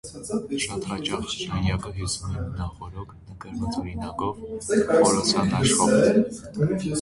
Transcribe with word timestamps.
Շատ 0.61 0.85
հաճախ 0.91 1.25
ժանյակը 1.41 1.91
հյուսվում 1.97 2.39
է 2.39 2.45
նախօրոք 2.61 3.13
նկարված 3.27 3.79
օրինակով՝ 3.83 4.41
քորոցանախշով։ 4.89 6.83